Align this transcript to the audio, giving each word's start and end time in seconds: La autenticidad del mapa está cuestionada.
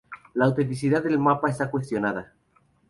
La 0.33 0.45
autenticidad 0.45 1.03
del 1.03 1.19
mapa 1.19 1.47
está 1.47 1.69
cuestionada. 1.69 2.33